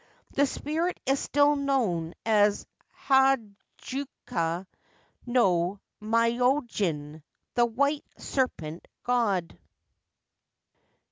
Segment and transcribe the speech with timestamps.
[0.31, 2.65] The spirit is still known as
[3.05, 4.65] Hakuja
[5.27, 7.21] no Myojin,
[7.53, 9.59] The White Serpent God.